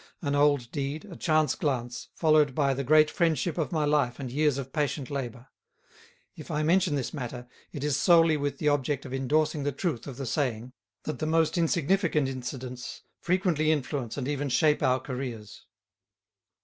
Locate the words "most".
11.27-11.55